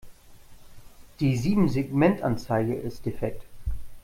[1.19, 3.43] Die Siebensegmentanzeige ist defekt.